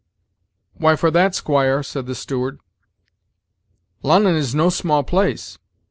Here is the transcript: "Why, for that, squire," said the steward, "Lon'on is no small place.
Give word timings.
"Why, 0.73 0.95
for 0.95 1.11
that, 1.11 1.35
squire," 1.35 1.83
said 1.83 2.07
the 2.07 2.15
steward, 2.15 2.59
"Lon'on 4.03 4.33
is 4.33 4.55
no 4.55 4.71
small 4.71 5.03
place. 5.03 5.59